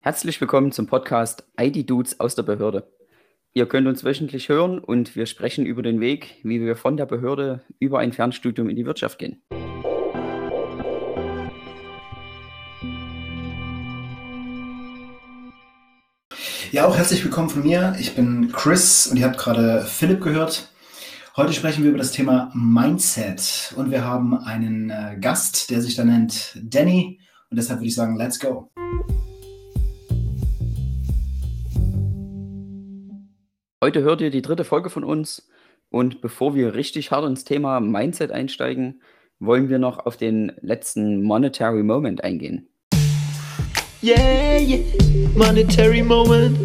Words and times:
Herzlich 0.00 0.40
willkommen 0.40 0.72
zum 0.72 0.88
Podcast 0.88 1.44
ID 1.60 1.88
Dudes 1.88 2.18
aus 2.18 2.34
der 2.34 2.42
Behörde. 2.42 2.90
Ihr 3.52 3.66
könnt 3.66 3.86
uns 3.86 4.02
wöchentlich 4.02 4.48
hören 4.48 4.80
und 4.80 5.14
wir 5.14 5.26
sprechen 5.26 5.64
über 5.64 5.82
den 5.82 6.00
Weg, 6.00 6.40
wie 6.42 6.60
wir 6.60 6.74
von 6.74 6.96
der 6.96 7.06
Behörde 7.06 7.62
über 7.78 8.00
ein 8.00 8.12
Fernstudium 8.12 8.68
in 8.68 8.74
die 8.74 8.86
Wirtschaft 8.86 9.16
gehen. 9.20 9.40
Ja, 16.72 16.86
auch 16.86 16.96
herzlich 16.96 17.24
willkommen 17.24 17.48
von 17.48 17.64
mir. 17.64 17.96
Ich 17.98 18.14
bin 18.14 18.52
Chris 18.52 19.08
und 19.08 19.16
ihr 19.16 19.26
habt 19.26 19.38
gerade 19.38 19.82
Philipp 19.82 20.22
gehört. 20.22 20.72
Heute 21.36 21.52
sprechen 21.52 21.82
wir 21.82 21.90
über 21.90 21.98
das 21.98 22.12
Thema 22.12 22.52
Mindset 22.54 23.74
und 23.76 23.90
wir 23.90 24.04
haben 24.04 24.38
einen 24.38 24.88
äh, 24.88 25.18
Gast, 25.20 25.70
der 25.72 25.80
sich 25.80 25.96
da 25.96 26.04
nennt 26.04 26.56
Danny 26.62 27.18
und 27.50 27.56
deshalb 27.56 27.80
würde 27.80 27.88
ich 27.88 27.94
sagen, 27.96 28.16
let's 28.16 28.38
go. 28.38 28.70
Heute 33.82 34.02
hört 34.02 34.20
ihr 34.20 34.30
die 34.30 34.42
dritte 34.42 34.62
Folge 34.62 34.90
von 34.90 35.02
uns 35.02 35.50
und 35.88 36.20
bevor 36.20 36.54
wir 36.54 36.74
richtig 36.74 37.10
hart 37.10 37.26
ins 37.26 37.42
Thema 37.42 37.80
Mindset 37.80 38.30
einsteigen, 38.30 39.02
wollen 39.40 39.70
wir 39.70 39.80
noch 39.80 40.06
auf 40.06 40.16
den 40.16 40.52
letzten 40.60 41.20
Monetary 41.24 41.82
Moment 41.82 42.22
eingehen. 42.22 42.69
Yeah, 44.02 44.56
yeah. 44.56 44.78
Monetary 45.36 46.02
Moment. 46.02 46.58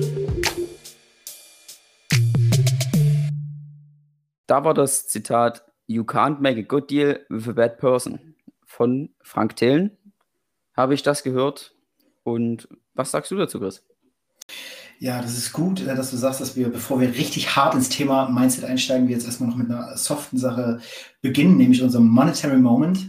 Da 4.47 4.63
war 4.63 4.73
das 4.73 5.07
Zitat 5.09 5.61
You 5.85 6.03
can't 6.05 6.39
make 6.39 6.57
a 6.57 6.63
good 6.63 6.89
deal 6.89 7.19
with 7.29 7.49
a 7.49 7.53
bad 7.53 7.77
person 7.77 8.35
von 8.65 9.09
Frank 9.21 9.57
Thelen. 9.57 9.91
Habe 10.77 10.93
ich 10.93 11.03
das 11.03 11.23
gehört? 11.23 11.75
Und 12.23 12.69
was 12.93 13.11
sagst 13.11 13.31
du 13.31 13.35
dazu, 13.35 13.59
Chris? 13.59 13.83
Ja, 14.99 15.21
das 15.21 15.37
ist 15.37 15.51
gut, 15.51 15.81
äh, 15.81 15.93
dass 15.93 16.11
du 16.11 16.17
sagst, 16.17 16.39
dass 16.39 16.55
wir, 16.55 16.69
bevor 16.69 17.01
wir 17.01 17.09
richtig 17.09 17.53
hart 17.57 17.75
ins 17.75 17.89
Thema 17.89 18.29
Mindset 18.29 18.63
einsteigen, 18.63 19.09
wir 19.09 19.15
jetzt 19.15 19.25
erstmal 19.25 19.49
noch 19.49 19.57
mit 19.57 19.69
einer 19.69 19.97
soften 19.97 20.37
Sache 20.37 20.79
beginnen, 21.21 21.57
nämlich 21.57 21.83
unserem 21.83 22.07
Monetary 22.07 22.59
Moment. 22.59 23.05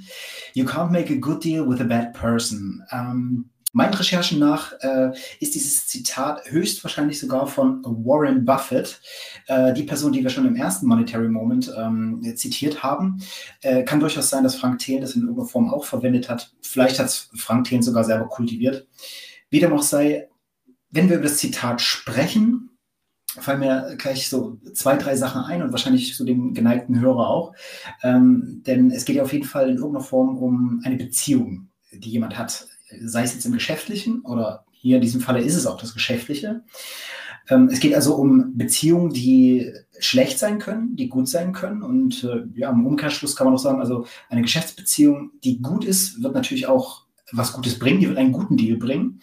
You 0.54 0.64
can't 0.64 0.90
make 0.90 1.12
a 1.12 1.16
good 1.16 1.44
deal 1.44 1.68
with 1.68 1.80
a 1.80 1.84
bad 1.84 2.12
person. 2.12 2.82
Ähm, 2.90 3.50
meinen 3.76 3.92
Recherchen 3.92 4.38
nach 4.38 4.72
äh, 4.80 5.10
ist 5.38 5.54
dieses 5.54 5.86
Zitat 5.86 6.50
höchstwahrscheinlich 6.50 7.20
sogar 7.20 7.46
von 7.46 7.84
Warren 7.84 8.46
Buffett, 8.46 9.02
äh, 9.48 9.74
die 9.74 9.82
Person, 9.82 10.12
die 10.12 10.22
wir 10.22 10.30
schon 10.30 10.46
im 10.46 10.56
ersten 10.56 10.86
Monetary 10.86 11.28
Moment 11.28 11.70
ähm, 11.76 12.22
zitiert 12.36 12.82
haben. 12.82 13.18
Äh, 13.60 13.84
kann 13.84 14.00
durchaus 14.00 14.30
sein, 14.30 14.44
dass 14.44 14.56
Frank 14.56 14.78
Thelen 14.78 15.02
das 15.02 15.14
in 15.14 15.22
irgendeiner 15.22 15.46
Form 15.46 15.68
auch 15.68 15.84
verwendet 15.84 16.30
hat. 16.30 16.54
Vielleicht 16.62 16.98
hat 16.98 17.08
es 17.08 17.28
Frank 17.36 17.66
Thelen 17.66 17.82
sogar 17.82 18.02
selber 18.04 18.28
kultiviert. 18.28 18.86
Wie 19.50 19.60
dem 19.60 19.74
auch 19.74 19.82
sei, 19.82 20.30
wenn 20.88 21.10
wir 21.10 21.16
über 21.16 21.24
das 21.24 21.36
Zitat 21.36 21.82
sprechen, 21.82 22.70
fallen 23.26 23.60
mir 23.60 23.94
gleich 23.98 24.30
so 24.30 24.58
zwei, 24.72 24.96
drei 24.96 25.16
Sachen 25.16 25.42
ein 25.42 25.60
und 25.60 25.72
wahrscheinlich 25.72 26.16
so 26.16 26.24
dem 26.24 26.54
geneigten 26.54 26.98
Hörer 26.98 27.28
auch. 27.28 27.52
Ähm, 28.02 28.62
denn 28.66 28.90
es 28.90 29.04
geht 29.04 29.16
ja 29.16 29.22
auf 29.22 29.34
jeden 29.34 29.44
Fall 29.44 29.68
in 29.68 29.76
irgendeiner 29.76 30.02
Form 30.02 30.38
um 30.38 30.80
eine 30.82 30.96
Beziehung, 30.96 31.68
die 31.92 32.08
jemand 32.08 32.38
hat. 32.38 32.66
Sei 33.04 33.22
es 33.22 33.34
jetzt 33.34 33.46
im 33.46 33.52
Geschäftlichen 33.52 34.20
oder 34.20 34.64
hier 34.72 34.96
in 34.96 35.02
diesem 35.02 35.20
Falle 35.20 35.40
ist 35.40 35.56
es 35.56 35.66
auch 35.66 35.78
das 35.78 35.94
Geschäftliche. 35.94 36.62
Ähm, 37.48 37.68
es 37.72 37.80
geht 37.80 37.94
also 37.94 38.14
um 38.14 38.56
Beziehungen, 38.56 39.12
die 39.12 39.72
schlecht 39.98 40.38
sein 40.38 40.58
können, 40.58 40.96
die 40.96 41.08
gut 41.08 41.28
sein 41.28 41.52
können. 41.52 41.82
Und 41.82 42.24
äh, 42.24 42.44
ja, 42.54 42.70
im 42.70 42.86
Umkehrschluss 42.86 43.36
kann 43.36 43.46
man 43.46 43.54
auch 43.54 43.60
sagen, 43.60 43.80
also 43.80 44.06
eine 44.28 44.42
Geschäftsbeziehung, 44.42 45.32
die 45.44 45.60
gut 45.60 45.84
ist, 45.84 46.22
wird 46.22 46.34
natürlich 46.34 46.66
auch 46.66 47.06
was 47.32 47.52
Gutes 47.52 47.78
bringen, 47.78 48.00
die 48.00 48.08
wird 48.08 48.18
einen 48.18 48.32
guten 48.32 48.56
Deal 48.56 48.76
bringen. 48.76 49.20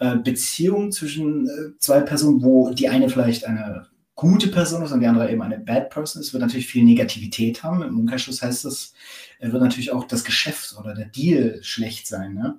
Äh, 0.00 0.16
Beziehung 0.16 0.92
zwischen 0.92 1.46
äh, 1.46 1.78
zwei 1.78 2.00
Personen, 2.00 2.42
wo 2.42 2.70
die 2.70 2.88
eine 2.88 3.08
vielleicht 3.08 3.46
eine 3.46 3.86
gute 4.14 4.48
Person 4.48 4.82
ist 4.82 4.92
und 4.92 5.00
die 5.00 5.06
andere 5.06 5.30
eben 5.30 5.42
eine 5.42 5.58
Bad 5.58 5.90
Person 5.90 6.20
ist, 6.20 6.32
wird 6.32 6.42
natürlich 6.42 6.66
viel 6.66 6.84
Negativität 6.84 7.62
haben. 7.62 7.82
Im 7.82 7.98
Umkehrschluss 7.98 8.42
heißt 8.42 8.64
das, 8.64 8.92
wird 9.40 9.62
natürlich 9.62 9.92
auch 9.92 10.04
das 10.04 10.24
Geschäft 10.24 10.76
oder 10.78 10.94
der 10.94 11.06
Deal 11.06 11.58
schlecht 11.62 12.06
sein. 12.06 12.34
Ne? 12.34 12.58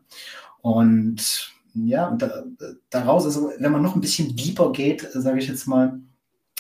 Und 0.62 1.52
ja, 1.75 2.12
da, 2.12 2.44
daraus, 2.90 3.25
also 3.25 3.52
wenn 3.58 3.72
man 3.72 3.81
noch 3.81 3.96
ein 3.96 4.02
bisschen 4.02 4.36
deeper 4.36 4.72
geht, 4.72 5.08
sage 5.13 5.40
ich 5.40 5.47
jetzt 5.47 5.68
mal, 5.68 6.00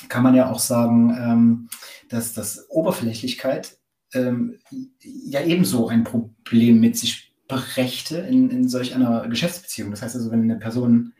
kann 0.09 0.23
man 0.23 0.35
ja 0.35 0.51
auch 0.51 0.59
sagen, 0.59 1.15
ähm, 1.19 1.69
dass 2.09 2.33
das 2.33 2.69
Oberflächlichkeit 2.69 3.77
ähm, 4.13 4.59
ja 5.01 5.41
ebenso 5.41 5.87
ein 5.87 6.03
Problem 6.03 6.79
mit 6.79 6.97
sich 6.97 7.33
Rechte 7.75 8.17
in, 8.17 8.49
in 8.49 8.67
solch 8.67 8.95
einer 8.95 9.27
Geschäftsbeziehung. 9.27 9.91
Das 9.91 10.01
heißt 10.01 10.15
also, 10.15 10.31
wenn 10.31 10.43
eine 10.43 10.57
Person 10.57 11.13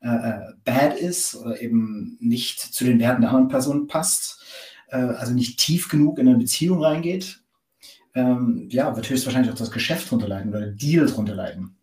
äh, 0.00 0.08
äh, 0.08 0.40
bad 0.64 0.96
ist 0.96 1.34
oder 1.36 1.60
eben 1.60 2.16
nicht 2.20 2.60
zu 2.60 2.84
den 2.84 2.98
Werten 2.98 3.20
der 3.22 3.30
anderen 3.30 3.48
Person 3.48 3.86
passt, 3.86 4.42
äh, 4.88 4.96
also 4.96 5.32
nicht 5.32 5.58
tief 5.58 5.88
genug 5.88 6.18
in 6.18 6.28
eine 6.28 6.38
Beziehung 6.38 6.82
reingeht, 6.82 7.42
ähm, 8.14 8.68
ja, 8.70 8.94
wird 8.96 9.08
höchstwahrscheinlich 9.08 9.52
auch 9.52 9.58
das 9.58 9.70
Geschäft 9.70 10.10
drunter 10.10 10.28
leiden 10.28 10.50
oder 10.50 10.60
der 10.60 10.72
Deal 10.72 11.06
drunter 11.06 11.34
leiden. 11.34 11.76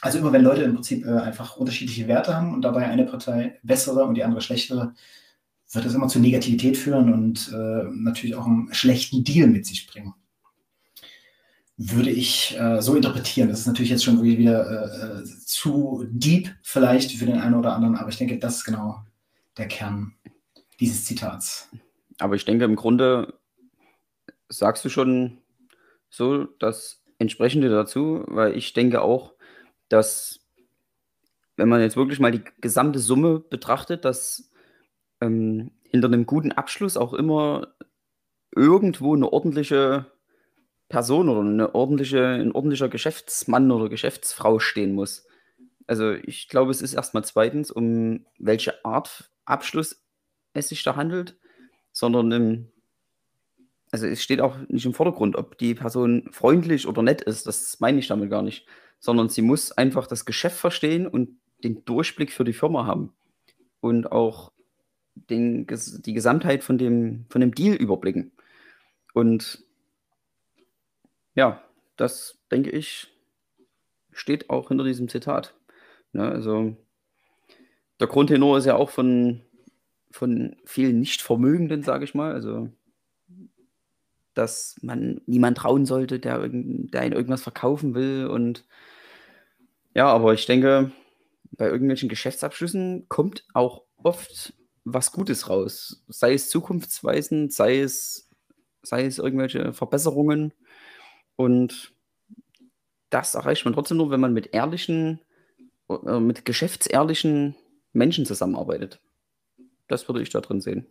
Also 0.00 0.18
immer 0.18 0.32
wenn 0.32 0.42
Leute 0.42 0.62
im 0.62 0.74
Prinzip 0.74 1.04
äh, 1.04 1.10
einfach 1.10 1.56
unterschiedliche 1.56 2.06
Werte 2.06 2.34
haben 2.34 2.54
und 2.54 2.62
dabei 2.62 2.86
eine 2.86 3.04
Partei 3.04 3.58
bessere 3.62 4.04
und 4.04 4.14
die 4.14 4.24
andere 4.24 4.40
schlechtere, 4.40 4.94
wird 5.72 5.84
das 5.84 5.94
immer 5.94 6.08
zu 6.08 6.20
Negativität 6.20 6.76
führen 6.76 7.12
und 7.12 7.52
äh, 7.52 7.84
natürlich 7.92 8.36
auch 8.36 8.46
einen 8.46 8.72
schlechten 8.72 9.24
Deal 9.24 9.48
mit 9.48 9.66
sich 9.66 9.86
bringen 9.86 10.14
würde 11.78 12.10
ich 12.10 12.58
äh, 12.58 12.82
so 12.82 12.96
interpretieren. 12.96 13.48
Das 13.48 13.60
ist 13.60 13.66
natürlich 13.68 13.90
jetzt 13.90 14.04
schon 14.04 14.22
wieder 14.22 14.68
äh, 14.68 15.20
äh, 15.20 15.24
zu 15.24 16.04
deep 16.10 16.50
vielleicht 16.62 17.12
für 17.12 17.24
den 17.24 17.38
einen 17.38 17.54
oder 17.54 17.72
anderen, 17.74 17.94
aber 17.94 18.08
ich 18.08 18.18
denke, 18.18 18.38
das 18.38 18.56
ist 18.56 18.64
genau 18.64 19.04
der 19.56 19.68
Kern 19.68 20.12
dieses 20.80 21.04
Zitats. 21.04 21.70
Aber 22.18 22.34
ich 22.34 22.44
denke, 22.44 22.64
im 22.64 22.74
Grunde 22.74 23.34
sagst 24.48 24.84
du 24.84 24.88
schon 24.88 25.38
so 26.10 26.44
das 26.58 27.04
Entsprechende 27.20 27.68
dazu, 27.68 28.24
weil 28.26 28.56
ich 28.56 28.72
denke 28.72 29.00
auch, 29.02 29.34
dass 29.88 30.40
wenn 31.56 31.68
man 31.68 31.80
jetzt 31.80 31.96
wirklich 31.96 32.18
mal 32.18 32.32
die 32.32 32.44
gesamte 32.60 32.98
Summe 32.98 33.38
betrachtet, 33.38 34.04
dass 34.04 34.50
ähm, 35.20 35.72
hinter 35.90 36.08
einem 36.08 36.26
guten 36.26 36.52
Abschluss 36.52 36.96
auch 36.96 37.14
immer 37.14 37.68
irgendwo 38.54 39.14
eine 39.14 39.32
ordentliche 39.32 40.06
Person 40.88 41.28
oder 41.28 41.40
eine 41.40 41.74
ordentliche, 41.74 42.24
ein 42.24 42.52
ordentlicher 42.52 42.88
Geschäftsmann 42.88 43.70
oder 43.70 43.88
Geschäftsfrau 43.88 44.58
stehen 44.58 44.94
muss. 44.94 45.26
Also 45.86 46.12
ich 46.12 46.48
glaube, 46.48 46.70
es 46.70 46.82
ist 46.82 46.94
erstmal 46.94 47.24
zweitens, 47.24 47.70
um 47.70 48.26
welche 48.38 48.84
Art 48.84 49.30
Abschluss 49.44 50.04
es 50.54 50.68
sich 50.68 50.82
da 50.82 50.96
handelt, 50.96 51.38
sondern 51.92 52.32
im, 52.32 52.68
also 53.90 54.06
es 54.06 54.22
steht 54.22 54.40
auch 54.40 54.56
nicht 54.68 54.86
im 54.86 54.94
Vordergrund, 54.94 55.36
ob 55.36 55.58
die 55.58 55.74
Person 55.74 56.28
freundlich 56.30 56.86
oder 56.86 57.02
nett 57.02 57.22
ist, 57.22 57.46
das 57.46 57.80
meine 57.80 57.98
ich 57.98 58.08
damit 58.08 58.30
gar 58.30 58.42
nicht, 58.42 58.66
sondern 58.98 59.28
sie 59.28 59.42
muss 59.42 59.72
einfach 59.72 60.06
das 60.06 60.24
Geschäft 60.24 60.56
verstehen 60.56 61.06
und 61.06 61.38
den 61.64 61.84
Durchblick 61.84 62.32
für 62.32 62.44
die 62.44 62.52
Firma 62.52 62.86
haben 62.86 63.12
und 63.80 64.12
auch 64.12 64.52
den, 65.14 65.66
die 65.66 66.12
Gesamtheit 66.12 66.62
von 66.64 66.78
dem, 66.78 67.26
von 67.28 67.40
dem 67.40 67.54
Deal 67.54 67.74
überblicken. 67.74 68.32
Und 69.14 69.64
ja, 71.38 71.62
das 71.96 72.36
denke 72.50 72.70
ich, 72.70 73.06
steht 74.10 74.50
auch 74.50 74.68
hinter 74.68 74.82
diesem 74.82 75.08
Zitat. 75.08 75.54
Ne, 76.12 76.28
also 76.28 76.76
der 78.00 78.08
Grundtenor 78.08 78.58
ist 78.58 78.64
ja 78.64 78.74
auch 78.74 78.90
von, 78.90 79.42
von 80.10 80.56
vielen 80.64 80.98
Nichtvermögenden, 80.98 81.84
sage 81.84 82.02
ich 82.04 82.12
mal. 82.12 82.32
Also, 82.32 82.70
dass 84.34 84.78
man 84.82 85.20
niemand 85.26 85.58
trauen 85.58 85.86
sollte, 85.86 86.18
der, 86.18 86.48
der 86.48 87.00
einen 87.02 87.12
irgendwas 87.12 87.42
verkaufen 87.42 87.94
will. 87.94 88.26
Und 88.26 88.64
ja, 89.94 90.08
aber 90.08 90.34
ich 90.34 90.44
denke, 90.44 90.90
bei 91.52 91.68
irgendwelchen 91.68 92.08
Geschäftsabschlüssen 92.08 93.08
kommt 93.08 93.44
auch 93.54 93.84
oft 94.02 94.54
was 94.84 95.12
Gutes 95.12 95.48
raus. 95.48 96.04
Sei 96.08 96.32
es 96.34 96.48
zukunftsweisend, 96.48 97.52
sei 97.52 97.78
es, 97.78 98.28
sei 98.82 99.04
es 99.04 99.18
irgendwelche 99.18 99.72
Verbesserungen. 99.72 100.52
Und 101.40 101.92
das 103.10 103.36
erreicht 103.36 103.64
man 103.64 103.72
trotzdem 103.72 103.96
nur, 103.96 104.10
wenn 104.10 104.18
man 104.18 104.32
mit 104.32 104.54
ehrlichen, 104.54 105.20
äh, 105.88 106.18
mit 106.18 106.44
geschäftsehrlichen 106.44 107.54
Menschen 107.92 108.26
zusammenarbeitet. 108.26 109.00
Das 109.86 110.08
würde 110.08 110.20
ich 110.20 110.30
da 110.30 110.40
drin 110.40 110.60
sehen. 110.60 110.88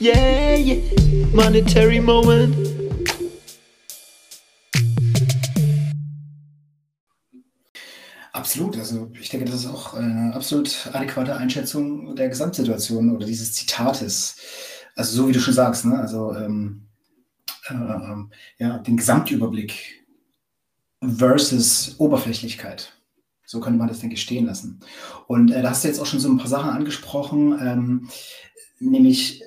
Yeah, 0.00 0.56
yeah. 0.56 0.76
Monetary 1.34 2.00
Moment. 2.00 2.54
Absolut. 8.32 8.78
Also 8.78 9.10
ich 9.20 9.30
denke, 9.30 9.46
das 9.46 9.64
ist 9.64 9.66
auch 9.66 9.94
eine 9.94 10.32
absolut 10.32 10.90
adäquate 10.92 11.34
Einschätzung 11.34 12.14
der 12.14 12.28
Gesamtsituation 12.28 13.16
oder 13.16 13.26
dieses 13.26 13.52
Zitates. 13.52 14.36
Also 14.94 15.16
so 15.16 15.28
wie 15.28 15.32
du 15.32 15.40
schon 15.40 15.54
sagst, 15.54 15.84
ne? 15.86 15.98
also 15.98 16.32
ähm, 16.36 16.46
äh, 16.46 16.76
äh, 16.76 16.85
ja, 18.58 18.78
den 18.78 18.96
Gesamtüberblick 18.96 20.04
versus 21.00 21.96
Oberflächlichkeit. 21.98 22.92
So 23.44 23.60
könnte 23.60 23.78
man 23.78 23.88
das, 23.88 24.00
denke 24.00 24.14
ich, 24.14 24.22
stehen 24.22 24.46
lassen. 24.46 24.80
Und 25.28 25.50
äh, 25.52 25.62
da 25.62 25.70
hast 25.70 25.84
du 25.84 25.88
jetzt 25.88 26.00
auch 26.00 26.06
schon 26.06 26.20
so 26.20 26.28
ein 26.28 26.38
paar 26.38 26.48
Sachen 26.48 26.70
angesprochen, 26.70 27.56
ähm, 27.60 28.08
nämlich 28.80 29.42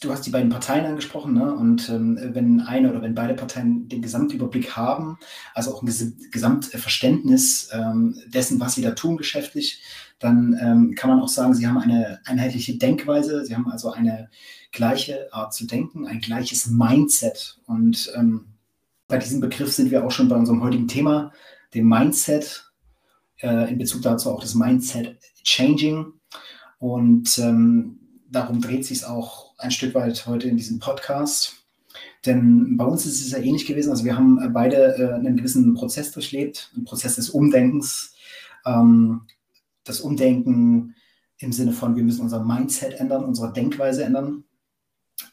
du 0.00 0.10
hast 0.10 0.26
die 0.26 0.30
beiden 0.30 0.50
Parteien 0.50 0.86
angesprochen, 0.86 1.34
ne? 1.34 1.54
und 1.54 1.88
ähm, 1.90 2.18
wenn 2.32 2.60
eine 2.60 2.90
oder 2.90 3.02
wenn 3.02 3.14
beide 3.14 3.34
Parteien 3.34 3.88
den 3.88 4.02
Gesamtüberblick 4.02 4.76
haben, 4.76 5.18
also 5.54 5.74
auch 5.74 5.82
ein 5.82 5.86
Ges 5.86 6.14
Gesamtverständnis 6.30 7.68
ähm, 7.72 8.18
dessen, 8.26 8.60
was 8.60 8.74
sie 8.74 8.82
da 8.82 8.92
tun 8.92 9.18
geschäftlich, 9.18 9.82
dann 10.18 10.58
ähm, 10.60 10.94
kann 10.94 11.10
man 11.10 11.20
auch 11.20 11.28
sagen, 11.28 11.54
sie 11.54 11.66
haben 11.66 11.78
eine 11.78 12.20
einheitliche 12.24 12.76
Denkweise, 12.76 13.44
sie 13.44 13.54
haben 13.54 13.70
also 13.70 13.90
eine 13.92 14.30
gleiche 14.72 15.32
Art 15.32 15.52
zu 15.52 15.66
denken, 15.66 16.06
ein 16.06 16.20
gleiches 16.20 16.66
Mindset. 16.66 17.58
Und 17.66 18.12
ähm, 18.16 18.46
bei 19.08 19.18
diesem 19.18 19.40
Begriff 19.40 19.72
sind 19.72 19.90
wir 19.90 20.04
auch 20.04 20.10
schon 20.10 20.28
bei 20.28 20.36
unserem 20.36 20.62
heutigen 20.62 20.88
Thema, 20.88 21.32
dem 21.74 21.88
Mindset, 21.88 22.70
äh, 23.40 23.70
in 23.70 23.78
Bezug 23.78 24.02
dazu 24.02 24.30
auch 24.30 24.40
das 24.40 24.54
Mindset 24.54 25.18
Changing. 25.42 26.12
Und 26.78 27.38
ähm, 27.38 27.98
darum 28.30 28.60
dreht 28.60 28.86
sich 28.86 28.98
es 28.98 29.04
auch 29.04 29.49
ein 29.60 29.70
Stück 29.70 29.94
weit 29.94 30.26
heute 30.26 30.48
in 30.48 30.56
diesem 30.56 30.78
Podcast. 30.78 31.64
Denn 32.26 32.76
bei 32.76 32.84
uns 32.84 33.06
ist 33.06 33.24
es 33.24 33.32
ja 33.32 33.38
ähnlich 33.38 33.66
gewesen. 33.66 33.90
Also 33.90 34.04
wir 34.04 34.16
haben 34.16 34.40
äh, 34.42 34.48
beide 34.48 34.96
äh, 34.96 35.14
einen 35.14 35.36
gewissen 35.36 35.74
Prozess 35.74 36.12
durchlebt, 36.12 36.70
einen 36.74 36.84
Prozess 36.84 37.16
des 37.16 37.30
Umdenkens. 37.30 38.14
Ähm, 38.66 39.22
das 39.84 40.00
Umdenken 40.00 40.94
im 41.38 41.52
Sinne 41.52 41.72
von, 41.72 41.96
wir 41.96 42.04
müssen 42.04 42.20
unser 42.20 42.44
Mindset 42.44 42.94
ändern, 42.94 43.24
unsere 43.24 43.52
Denkweise 43.52 44.04
ändern. 44.04 44.44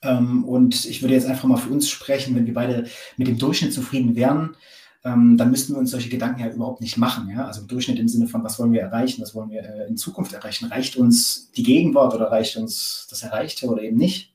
Ähm, 0.01 0.45
und 0.45 0.85
ich 0.85 1.01
würde 1.01 1.13
jetzt 1.13 1.27
einfach 1.27 1.47
mal 1.47 1.57
für 1.57 1.71
uns 1.71 1.89
sprechen, 1.89 2.35
wenn 2.35 2.45
wir 2.45 2.53
beide 2.53 2.87
mit 3.17 3.27
dem 3.27 3.37
Durchschnitt 3.37 3.73
zufrieden 3.73 4.15
wären, 4.15 4.55
ähm, 5.03 5.37
dann 5.37 5.51
müssten 5.51 5.73
wir 5.73 5.79
uns 5.79 5.91
solche 5.91 6.09
Gedanken 6.09 6.41
ja 6.41 6.49
überhaupt 6.49 6.81
nicht 6.81 6.97
machen. 6.97 7.29
Ja? 7.29 7.45
Also 7.45 7.65
Durchschnitt 7.65 7.99
im 7.99 8.07
Sinne 8.07 8.27
von, 8.27 8.43
was 8.43 8.59
wollen 8.59 8.73
wir 8.73 8.81
erreichen, 8.81 9.21
was 9.21 9.35
wollen 9.35 9.49
wir 9.49 9.63
äh, 9.63 9.87
in 9.87 9.97
Zukunft 9.97 10.33
erreichen? 10.33 10.65
Reicht 10.67 10.95
uns 10.95 11.51
die 11.51 11.63
Gegenwart 11.63 12.13
oder 12.13 12.31
reicht 12.31 12.57
uns 12.57 13.07
das 13.09 13.23
Erreichte 13.23 13.67
oder 13.67 13.81
eben 13.81 13.97
nicht? 13.97 14.33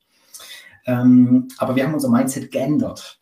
Ähm, 0.87 1.49
aber 1.59 1.77
wir 1.77 1.85
haben 1.85 1.95
unser 1.95 2.11
Mindset 2.11 2.51
geändert. 2.51 3.21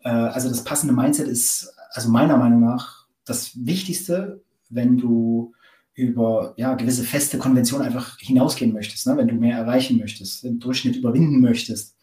Äh, 0.00 0.10
also 0.10 0.48
das 0.48 0.64
passende 0.64 0.94
Mindset 0.94 1.28
ist, 1.28 1.72
also 1.92 2.10
meiner 2.10 2.36
Meinung 2.36 2.60
nach, 2.60 3.06
das 3.24 3.52
Wichtigste, 3.54 4.42
wenn 4.70 4.98
du 4.98 5.52
über 5.94 6.54
ja, 6.56 6.74
gewisse 6.74 7.02
feste 7.02 7.38
Konventionen 7.38 7.86
einfach 7.86 8.18
hinausgehen 8.20 8.72
möchtest, 8.72 9.06
ne? 9.06 9.16
wenn 9.16 9.28
du 9.28 9.34
mehr 9.34 9.58
erreichen 9.58 9.98
möchtest, 9.98 10.44
den 10.44 10.60
Durchschnitt 10.60 10.96
überwinden 10.96 11.40
möchtest. 11.40 11.96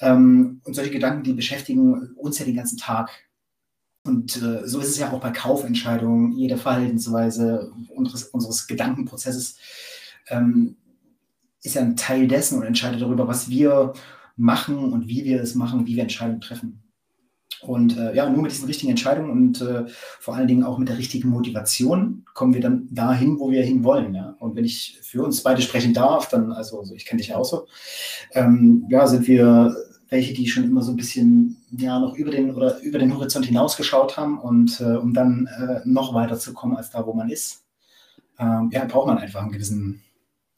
Ähm, 0.00 0.62
und 0.64 0.74
solche 0.74 0.90
Gedanken, 0.90 1.22
die 1.24 1.34
beschäftigen 1.34 2.14
uns 2.16 2.38
ja 2.38 2.46
den 2.46 2.56
ganzen 2.56 2.78
Tag. 2.78 3.10
Und 4.04 4.42
äh, 4.42 4.66
so 4.66 4.80
ist 4.80 4.88
es 4.88 4.98
ja 4.98 5.12
auch 5.12 5.20
bei 5.20 5.30
Kaufentscheidungen, 5.30 6.32
jede 6.32 6.56
Verhaltensweise 6.56 7.70
unseres, 7.94 8.24
unseres 8.24 8.66
Gedankenprozesses 8.66 9.56
ähm, 10.28 10.76
ist 11.62 11.74
ja 11.74 11.82
ein 11.82 11.96
Teil 11.96 12.26
dessen 12.26 12.58
und 12.58 12.64
entscheidet 12.64 13.02
darüber, 13.02 13.28
was 13.28 13.50
wir 13.50 13.92
machen 14.36 14.92
und 14.92 15.06
wie 15.08 15.24
wir 15.24 15.42
es 15.42 15.54
machen, 15.54 15.86
wie 15.86 15.96
wir 15.96 16.02
Entscheidungen 16.02 16.40
treffen. 16.40 16.82
Und 17.60 17.98
äh, 17.98 18.14
ja, 18.14 18.28
nur 18.30 18.40
mit 18.40 18.52
diesen 18.52 18.64
richtigen 18.66 18.90
Entscheidungen 18.90 19.30
und 19.30 19.60
äh, 19.60 19.84
vor 20.18 20.34
allen 20.34 20.48
Dingen 20.48 20.64
auch 20.64 20.78
mit 20.78 20.88
der 20.88 20.96
richtigen 20.96 21.28
Motivation 21.28 22.24
kommen 22.32 22.54
wir 22.54 22.62
dann 22.62 22.88
dahin, 22.90 23.38
wo 23.38 23.50
wir 23.50 23.62
hinwollen. 23.62 24.14
Ja? 24.14 24.34
Und 24.38 24.56
wenn 24.56 24.64
ich 24.64 24.98
für 25.02 25.22
uns 25.22 25.42
beide 25.42 25.60
sprechen 25.60 25.92
darf, 25.92 26.30
dann, 26.30 26.52
also, 26.52 26.80
also 26.80 26.94
ich 26.94 27.04
kenne 27.04 27.18
dich 27.18 27.28
ja 27.28 27.36
auch 27.36 27.44
so, 27.44 27.66
ähm, 28.32 28.86
ja, 28.88 29.06
sind 29.06 29.26
wir 29.26 29.76
welche, 30.08 30.32
die 30.32 30.48
schon 30.48 30.64
immer 30.64 30.80
so 30.80 30.90
ein 30.90 30.96
bisschen 30.96 31.59
ja 31.70 31.98
noch 31.98 32.16
über 32.16 32.30
den 32.30 32.54
oder 32.54 32.80
über 32.80 32.98
den 32.98 33.14
Horizont 33.14 33.46
hinausgeschaut 33.46 34.16
haben 34.16 34.38
und 34.40 34.80
äh, 34.80 34.96
um 34.96 35.14
dann 35.14 35.46
äh, 35.46 35.80
noch 35.84 36.14
weiter 36.14 36.38
zu 36.38 36.52
kommen 36.52 36.76
als 36.76 36.90
da, 36.90 37.06
wo 37.06 37.12
man 37.12 37.30
ist, 37.30 37.64
ähm, 38.38 38.70
ja, 38.72 38.84
braucht 38.84 39.06
man 39.06 39.18
einfach 39.18 39.42
einen 39.42 39.52
gewissen 39.52 40.02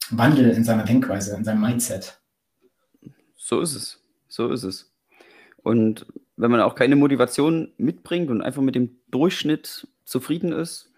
Wandel 0.09 0.49
in 0.51 0.63
seiner 0.63 0.83
Denkweise, 0.83 1.35
in 1.35 1.43
seinem 1.43 1.61
Mindset. 1.61 2.19
So 3.35 3.61
ist 3.61 3.75
es. 3.75 3.99
So 4.27 4.49
ist 4.49 4.63
es. 4.63 4.91
Und 5.61 6.05
wenn 6.35 6.51
man 6.51 6.61
auch 6.61 6.75
keine 6.75 6.95
Motivation 6.95 7.71
mitbringt 7.77 8.29
und 8.29 8.41
einfach 8.41 8.61
mit 8.61 8.75
dem 8.75 8.97
Durchschnitt 9.11 9.87
zufrieden 10.05 10.51
ist, 10.51 10.91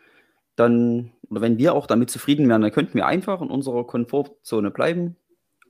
dann, 0.56 1.12
oder 1.30 1.42
wenn 1.42 1.58
wir 1.58 1.74
auch 1.74 1.88
damit 1.88 2.10
zufrieden 2.10 2.48
wären, 2.48 2.62
dann 2.62 2.72
könnten 2.72 2.96
wir 2.96 3.08
einfach 3.08 3.42
in 3.42 3.50
unserer 3.50 3.86
Komfortzone 3.86 4.72
bleiben, 4.72 5.18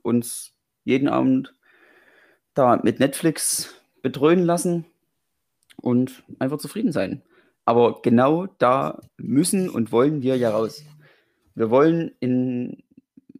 uns 0.02 0.52
jeden 0.84 1.08
Abend 1.08 1.54
da 2.54 2.80
mit 2.82 3.00
Netflix 3.00 3.74
bedröhnen 4.06 4.44
lassen 4.44 4.84
und 5.82 6.22
einfach 6.38 6.58
zufrieden 6.58 6.92
sein. 6.92 7.22
Aber 7.64 8.02
genau 8.02 8.46
da 8.58 9.00
müssen 9.16 9.68
und 9.68 9.90
wollen 9.90 10.22
wir 10.22 10.36
ja 10.36 10.50
raus. 10.50 10.84
Wir 11.56 11.70
wollen 11.70 12.12
in, 12.20 12.84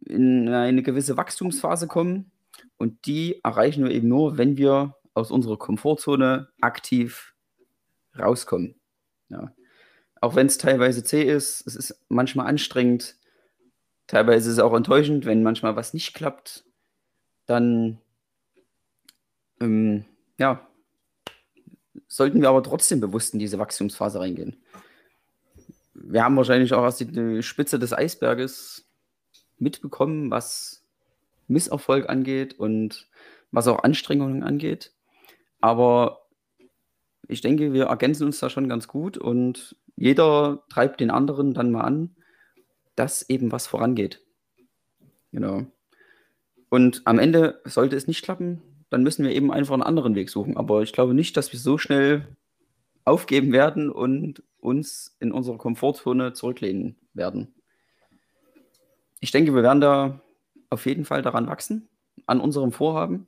in 0.05 0.49
eine 0.49 0.83
gewisse 0.83 1.15
Wachstumsphase 1.15 1.87
kommen 1.87 2.31
und 2.75 3.05
die 3.05 3.39
erreichen 3.45 3.85
wir 3.85 3.91
eben 3.91 4.09
nur, 4.09 4.37
wenn 4.37 4.57
wir 4.57 4.95
aus 5.13 5.31
unserer 5.31 5.55
Komfortzone 5.55 6.49
aktiv 6.59 7.33
rauskommen. 8.19 8.75
Ja. 9.29 9.53
Auch 10.19 10.35
wenn 10.35 10.47
es 10.47 10.57
teilweise 10.57 11.01
zäh 11.01 11.23
ist, 11.23 11.65
es 11.65 11.77
ist 11.77 12.03
manchmal 12.09 12.47
anstrengend, 12.47 13.15
teilweise 14.07 14.49
ist 14.49 14.57
es 14.57 14.59
auch 14.59 14.73
enttäuschend, 14.73 15.25
wenn 15.25 15.43
manchmal 15.43 15.77
was 15.77 15.93
nicht 15.93 16.13
klappt, 16.13 16.65
dann 17.45 18.01
ähm, 19.61 20.03
ja, 20.37 20.67
sollten 22.07 22.41
wir 22.41 22.49
aber 22.49 22.63
trotzdem 22.63 22.99
bewusst 22.99 23.33
in 23.33 23.39
diese 23.39 23.59
Wachstumsphase 23.59 24.19
reingehen. 24.19 24.57
Wir 25.93 26.23
haben 26.23 26.37
wahrscheinlich 26.37 26.73
auch 26.73 26.83
erst 26.83 27.01
die 27.01 27.43
Spitze 27.43 27.79
des 27.79 27.93
Eisberges 27.93 28.87
mitbekommen, 29.57 30.29
was 30.31 30.83
Misserfolg 31.47 32.09
angeht 32.09 32.59
und 32.59 33.07
was 33.51 33.67
auch 33.67 33.83
Anstrengungen 33.83 34.43
angeht. 34.43 34.93
Aber 35.59 36.27
ich 37.27 37.41
denke, 37.41 37.73
wir 37.73 37.85
ergänzen 37.85 38.25
uns 38.25 38.39
da 38.39 38.49
schon 38.49 38.69
ganz 38.69 38.87
gut 38.87 39.17
und 39.17 39.75
jeder 39.95 40.63
treibt 40.69 40.99
den 41.01 41.09
anderen 41.09 41.53
dann 41.53 41.71
mal 41.71 41.81
an, 41.81 42.15
dass 42.95 43.27
eben 43.29 43.51
was 43.51 43.67
vorangeht. 43.67 44.21
Genau. 45.31 45.65
Und 46.69 47.01
am 47.05 47.19
Ende 47.19 47.61
sollte 47.65 47.95
es 47.95 48.07
nicht 48.07 48.23
klappen, 48.23 48.61
dann 48.89 49.03
müssen 49.03 49.25
wir 49.25 49.33
eben 49.33 49.51
einfach 49.51 49.73
einen 49.73 49.83
anderen 49.83 50.15
Weg 50.15 50.29
suchen. 50.29 50.57
Aber 50.57 50.81
ich 50.81 50.93
glaube 50.93 51.13
nicht, 51.13 51.35
dass 51.37 51.51
wir 51.51 51.59
so 51.59 51.77
schnell 51.77 52.27
aufgeben 53.05 53.51
werden 53.51 53.89
und 53.89 54.43
uns 54.59 55.15
in 55.19 55.31
unserer 55.31 55.57
Komfortzone 55.57 56.33
zurücklehnen 56.33 56.97
werden. 57.13 57.53
Ich 59.19 59.31
denke, 59.31 59.55
wir 59.55 59.63
werden 59.63 59.81
da 59.81 60.21
auf 60.69 60.85
jeden 60.85 61.05
Fall 61.05 61.21
daran 61.21 61.47
wachsen, 61.47 61.87
an 62.25 62.41
unserem 62.41 62.71
Vorhaben. 62.71 63.27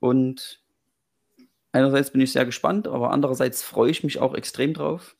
Und 0.00 0.62
einerseits 1.72 2.12
bin 2.12 2.20
ich 2.20 2.32
sehr 2.32 2.46
gespannt, 2.46 2.88
aber 2.88 3.10
andererseits 3.10 3.62
freue 3.62 3.90
ich 3.90 4.04
mich 4.04 4.20
auch 4.20 4.34
extrem 4.34 4.74
drauf. 4.74 5.16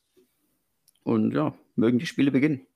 Und 1.04 1.32
ja, 1.32 1.54
mögen 1.74 1.98
die 1.98 2.06
Spiele 2.06 2.30
beginnen. 2.30 2.66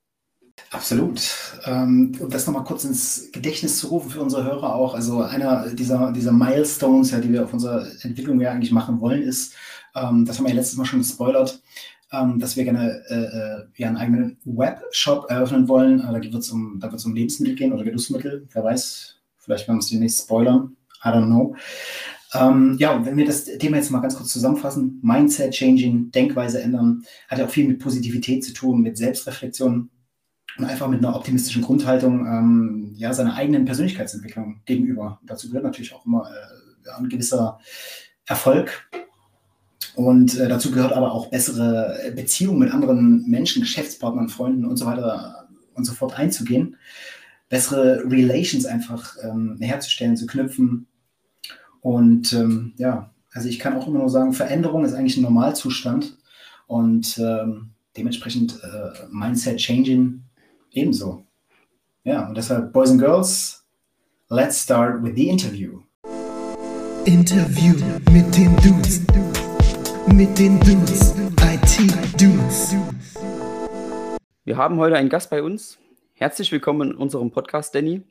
Absolut. 0.73 1.21
Ähm, 1.65 2.13
um 2.19 2.29
das 2.31 2.47
nochmal 2.47 2.63
kurz 2.63 2.83
ins 2.83 3.31
Gedächtnis 3.31 3.77
zu 3.77 3.87
rufen 3.87 4.09
für 4.09 4.21
unsere 4.21 4.43
Hörer 4.43 4.73
auch. 4.73 4.95
Also 4.95 5.21
einer 5.21 5.69
dieser, 5.69 6.11
dieser 6.11 6.31
Milestones, 6.31 7.11
ja, 7.11 7.19
die 7.19 7.31
wir 7.31 7.43
auf 7.43 7.53
unserer 7.53 7.85
Entwicklung 8.01 8.41
ja 8.41 8.51
eigentlich 8.51 8.71
machen 8.71 8.99
wollen, 8.99 9.21
ist, 9.21 9.53
ähm, 9.95 10.25
das 10.25 10.37
haben 10.37 10.45
wir 10.45 10.49
ja 10.49 10.55
letztes 10.55 10.77
Mal 10.77 10.85
schon 10.85 10.99
gespoilert, 10.99 11.61
ähm, 12.11 12.39
dass 12.39 12.57
wir 12.57 12.63
gerne 12.63 13.03
äh, 13.07 13.13
äh 13.13 13.65
ja, 13.75 13.87
einen 13.87 13.97
eigenen 13.97 14.37
Webshop 14.45 15.29
eröffnen 15.29 15.67
wollen. 15.67 15.99
Äh, 15.99 16.11
da 16.11 16.23
wird 16.23 16.35
es 16.35 16.49
um, 16.49 16.81
um 16.81 17.15
Lebensmittel 17.15 17.55
gehen 17.55 17.71
oder 17.71 17.83
Genussmittel. 17.83 18.47
Wer 18.51 18.63
weiß, 18.63 19.15
vielleicht 19.37 19.67
werden 19.67 19.77
wir 19.77 19.81
es 19.81 19.89
demnächst 19.89 20.23
spoilern. 20.23 20.75
I 21.05 21.09
don't 21.09 21.27
know. 21.27 21.55
Ähm, 22.33 22.77
ja, 22.79 22.95
und 22.95 23.05
wenn 23.05 23.15
wir 23.15 23.25
das 23.25 23.45
Thema 23.45 23.77
jetzt 23.77 23.91
mal 23.91 23.99
ganz 23.99 24.15
kurz 24.15 24.33
zusammenfassen, 24.33 24.99
Mindset 25.03 25.53
changing, 25.53 26.09
Denkweise 26.09 26.61
ändern, 26.61 27.03
hat 27.27 27.37
ja 27.37 27.45
auch 27.45 27.49
viel 27.49 27.67
mit 27.67 27.77
Positivität 27.77 28.43
zu 28.43 28.53
tun, 28.53 28.81
mit 28.81 28.97
Selbstreflexion, 28.97 29.91
und 30.57 30.65
einfach 30.65 30.87
mit 30.87 31.03
einer 31.03 31.15
optimistischen 31.15 31.61
Grundhaltung 31.61 32.25
ähm, 32.25 32.93
ja, 32.95 33.13
seiner 33.13 33.35
eigenen 33.35 33.65
Persönlichkeitsentwicklung 33.65 34.61
gegenüber. 34.65 35.19
Dazu 35.23 35.47
gehört 35.47 35.65
natürlich 35.65 35.93
auch 35.93 36.05
immer 36.05 36.29
äh, 36.29 36.89
ein 36.97 37.09
gewisser 37.09 37.59
Erfolg. 38.25 38.89
Und 39.95 40.37
äh, 40.39 40.47
dazu 40.47 40.71
gehört 40.71 40.93
aber 40.93 41.11
auch 41.11 41.27
bessere 41.27 42.11
Beziehungen 42.15 42.59
mit 42.59 42.73
anderen 42.73 43.27
Menschen, 43.29 43.61
Geschäftspartnern, 43.61 44.29
Freunden 44.29 44.65
und 44.65 44.77
so 44.77 44.85
weiter 44.85 45.47
und 45.73 45.85
so 45.85 45.93
fort 45.93 46.17
einzugehen. 46.17 46.77
Bessere 47.49 48.03
Relations 48.05 48.65
einfach 48.65 49.15
ähm, 49.23 49.57
herzustellen, 49.59 50.17
zu 50.17 50.25
knüpfen. 50.25 50.87
Und 51.81 52.33
ähm, 52.33 52.73
ja, 52.77 53.11
also 53.33 53.49
ich 53.49 53.59
kann 53.59 53.75
auch 53.75 53.87
immer 53.87 53.99
nur 53.99 54.09
sagen, 54.09 54.33
Veränderung 54.33 54.85
ist 54.85 54.93
eigentlich 54.93 55.17
ein 55.17 55.23
Normalzustand. 55.23 56.17
Und 56.65 57.17
ähm, 57.19 57.71
dementsprechend 57.97 58.59
äh, 58.63 59.05
Mindset 59.11 59.57
changing 59.57 60.23
ebenso. 60.73 61.25
Ja, 62.03 62.27
und 62.27 62.35
deshalb, 62.35 62.73
Boys 62.73 62.89
and 62.89 62.99
Girls, 62.99 63.63
let's 64.29 64.61
start 64.61 65.03
with 65.03 65.15
the 65.15 65.29
interview. 65.29 65.81
Interview 67.05 67.75
mit 68.11 68.35
den 68.35 68.55
Dudes. 68.57 69.01
Mit 70.07 70.37
den 70.37 70.59
Dudes. 70.61 71.13
IT-Dudes. 71.41 72.75
Wir 74.45 74.57
haben 74.57 74.77
heute 74.77 74.95
einen 74.95 75.09
Gast 75.09 75.29
bei 75.29 75.43
uns. 75.43 75.77
Herzlich 76.13 76.51
willkommen 76.51 76.91
in 76.91 76.97
unserem 76.97 77.31
Podcast, 77.31 77.75
Danny. 77.75 78.01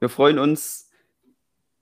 Wir 0.00 0.08
freuen 0.08 0.38
uns, 0.38 0.90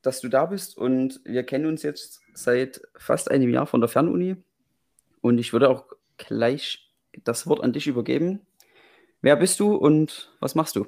dass 0.03 0.21
du 0.21 0.29
da 0.29 0.47
bist 0.47 0.77
und 0.77 1.21
wir 1.25 1.45
kennen 1.45 1.67
uns 1.67 1.83
jetzt 1.83 2.21
seit 2.35 2.81
fast 2.97 3.31
einem 3.31 3.51
Jahr 3.51 3.67
von 3.67 3.81
der 3.81 3.89
Fernuni. 3.89 4.37
Und 5.21 5.39
ich 5.39 5.53
würde 5.53 5.71
auch 5.71 5.85
gleich 6.17 6.91
das 7.25 7.47
Wort 7.47 7.63
an 7.63 7.73
dich 7.73 7.87
übergeben. 7.87 8.41
Wer 9.23 9.37
bist 9.37 9.61
du 9.61 9.75
und 9.75 10.33
was 10.41 10.55
machst 10.55 10.77
du? 10.77 10.87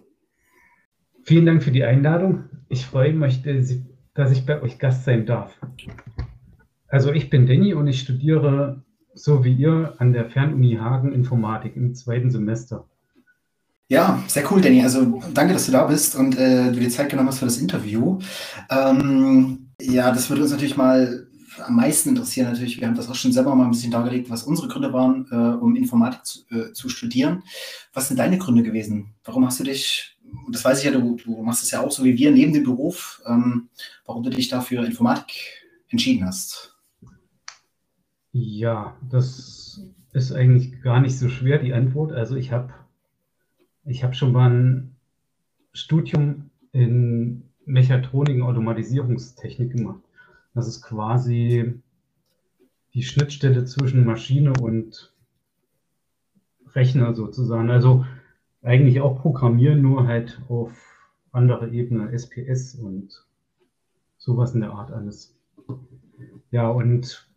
Vielen 1.25 1.47
Dank 1.47 1.62
für 1.62 1.70
die 1.70 1.85
Einladung. 1.85 2.44
Ich 2.68 2.87
freue 2.87 3.12
mich, 3.12 3.42
dass 3.42 4.32
ich 4.32 4.47
bei 4.47 4.62
euch 4.62 4.78
Gast 4.78 5.04
sein 5.04 5.26
darf. 5.26 5.58
Also 6.88 7.12
ich 7.12 7.30
bin 7.30 7.47
Danny 7.47 7.75
und 7.75 7.87
ich 7.87 8.00
studiere 8.00 8.82
so 9.14 9.44
wie 9.44 9.52
ihr 9.52 9.94
an 9.99 10.12
der 10.12 10.30
Fernuni 10.30 10.76
Hagen 10.76 11.12
Informatik 11.12 11.76
im 11.76 11.94
zweiten 11.94 12.30
Semester. 12.30 12.87
Ja, 13.88 14.23
sehr 14.26 14.50
cool, 14.50 14.61
Danny. 14.61 14.82
Also 14.82 15.20
danke, 15.32 15.54
dass 15.54 15.66
du 15.66 15.73
da 15.73 15.87
bist 15.87 16.14
und 16.14 16.37
äh, 16.38 16.70
du 16.73 16.78
dir 16.78 16.90
Zeit 16.90 17.08
genommen 17.08 17.28
hast 17.28 17.38
für 17.38 17.47
das 17.47 17.58
Interview. 17.58 18.18
Ähm, 18.70 19.70
ja, 19.80 20.11
das 20.11 20.28
würde 20.28 20.42
uns 20.42 20.50
natürlich 20.50 20.76
mal 20.76 21.27
am 21.61 21.77
meisten 21.77 22.11
interessieren. 22.11 22.50
Natürlich, 22.50 22.81
wir 22.81 22.87
haben 22.87 22.95
das 22.95 23.09
auch 23.09 23.15
schon 23.15 23.33
selber 23.33 23.55
mal 23.55 23.65
ein 23.65 23.71
bisschen 23.71 23.91
dargelegt, 23.91 24.31
was 24.31 24.43
unsere 24.43 24.69
Gründe 24.69 24.93
waren, 24.93 25.27
äh, 25.31 25.57
um 25.57 25.77
Informatik 25.77 26.25
zu, 26.25 26.41
äh, 26.50 26.73
zu, 26.73 26.88
studieren. 26.88 27.43
Was 27.93 28.09
sind 28.09 28.19
deine 28.19 28.38
Gründe 28.38 28.62
gewesen? 28.62 29.15
Warum 29.25 29.47
hast 29.47 29.61
du 29.61 29.65
dich 29.65 30.19
und 30.47 30.55
das 30.55 30.65
weiß 30.65 30.79
ich 30.79 30.85
ja, 30.85 30.91
du, 30.91 31.17
du 31.17 31.43
machst 31.43 31.62
es 31.62 31.71
ja 31.71 31.81
auch 31.81 31.91
so 31.91 32.05
wie 32.05 32.17
wir 32.17 32.31
neben 32.31 32.53
dem 32.53 32.65
Beruf, 32.65 33.23
ähm, 33.27 33.69
warum 34.05 34.23
du 34.23 34.31
dich 34.31 34.49
dafür 34.49 34.85
Informatik 34.85 35.67
entschieden 35.88 36.27
hast. 36.27 36.77
Ja, 38.33 38.97
das 39.09 39.81
ist 40.12 40.33
eigentlich 40.33 40.83
gar 40.83 41.00
nicht 41.00 41.19
so 41.19 41.29
schwer, 41.29 41.59
die 41.59 41.73
Antwort. 41.73 42.12
Also 42.12 42.37
ich 42.37 42.53
habe 42.53 42.73
ich 43.85 44.05
hab 44.05 44.15
schon 44.15 44.33
mal 44.33 44.50
ein 44.50 44.97
Studium 45.73 46.50
in 46.73 47.43
Mechatronik 47.65 48.37
und 48.37 48.43
Automatisierungstechnik 48.43 49.73
gemacht. 49.73 50.00
Das 50.59 50.67
ist 50.67 50.83
quasi 50.83 51.81
die 52.93 53.05
Schnittstelle 53.05 53.65
zwischen 53.65 54.05
Maschine 54.05 54.55
und 54.61 55.15
Rechner 56.75 57.15
sozusagen. 57.15 57.71
Also 57.71 58.05
eigentlich 58.62 59.00
auch 59.00 59.23
programmieren, 59.23 59.83
nur 59.83 60.09
halt 60.09 60.43
auf 60.49 60.73
andere 61.31 61.71
Ebene, 61.71 62.11
SPS 62.11 62.75
und 62.75 63.25
sowas 64.17 64.53
in 64.53 64.62
der 64.62 64.73
Art 64.73 64.91
alles. 64.91 65.38
Ja, 66.50 66.69
und 66.71 67.31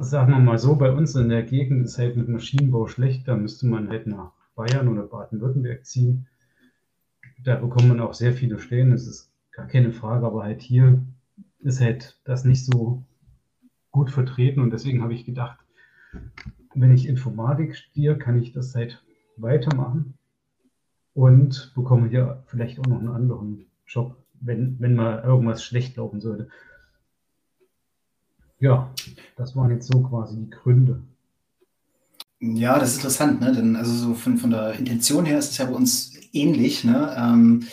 sagen 0.00 0.32
wir 0.32 0.40
mal 0.40 0.58
so, 0.58 0.74
bei 0.74 0.90
uns 0.90 1.14
in 1.14 1.28
der 1.28 1.44
Gegend 1.44 1.84
ist 1.84 1.98
halt 1.98 2.16
mit 2.16 2.28
Maschinenbau 2.28 2.88
schlecht, 2.88 3.28
da 3.28 3.36
müsste 3.36 3.68
man 3.68 3.88
halt 3.88 4.08
nach 4.08 4.32
Bayern 4.56 4.88
oder 4.88 5.04
Baden-Württemberg 5.04 5.86
ziehen. 5.86 6.26
Da 7.44 7.54
bekommt 7.54 7.86
man 7.86 8.00
auch 8.00 8.14
sehr 8.14 8.32
viele 8.32 8.58
Stellen, 8.58 8.90
das 8.90 9.06
ist 9.06 9.30
gar 9.52 9.68
keine 9.68 9.92
Frage, 9.92 10.26
aber 10.26 10.42
halt 10.42 10.60
hier 10.60 11.00
ist 11.60 11.80
halt 11.80 12.18
das 12.24 12.44
nicht 12.44 12.64
so 12.64 13.02
gut 13.90 14.10
vertreten 14.10 14.60
und 14.60 14.70
deswegen 14.70 15.02
habe 15.02 15.14
ich 15.14 15.24
gedacht, 15.24 15.58
wenn 16.74 16.92
ich 16.92 17.06
Informatik 17.06 17.76
studiere, 17.76 18.18
kann 18.18 18.40
ich 18.40 18.52
das 18.52 18.74
halt 18.74 19.02
weitermachen 19.36 20.14
und 21.14 21.72
bekomme 21.74 22.08
hier 22.08 22.42
vielleicht 22.46 22.78
auch 22.78 22.86
noch 22.86 22.98
einen 22.98 23.08
anderen 23.08 23.66
Job, 23.86 24.16
wenn, 24.40 24.76
wenn 24.78 24.94
mal 24.94 25.22
irgendwas 25.24 25.64
schlecht 25.64 25.96
laufen 25.96 26.20
sollte. 26.20 26.48
Ja, 28.60 28.92
das 29.36 29.54
waren 29.56 29.70
jetzt 29.70 29.92
so 29.92 30.02
quasi 30.02 30.36
die 30.36 30.50
Gründe. 30.50 31.02
Ja, 32.40 32.78
das 32.78 32.90
ist 32.90 32.96
interessant, 32.96 33.40
ne? 33.40 33.52
Denn 33.52 33.76
also 33.76 33.92
so 33.92 34.14
von, 34.14 34.36
von 34.36 34.50
der 34.50 34.74
Intention 34.74 35.24
her 35.24 35.38
ist 35.38 35.50
es 35.50 35.58
ja 35.58 35.64
bei 35.64 35.74
uns 35.74 36.12
ähnlich, 36.32 36.84
ne? 36.84 37.14
Ähm, 37.16 37.64